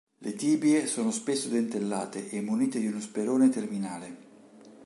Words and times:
Le 0.21 0.33
tibie 0.33 0.87
sono 0.87 1.11
spesso 1.11 1.47
dentellate 1.49 2.29
e 2.31 2.41
munite 2.41 2.79
di 2.79 2.87
uno 2.87 2.99
sperone 2.99 3.49
terminale. 3.49 4.17